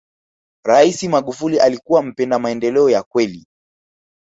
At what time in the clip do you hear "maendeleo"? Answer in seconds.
2.39-2.89